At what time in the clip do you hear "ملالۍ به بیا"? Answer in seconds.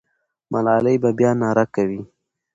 0.51-1.31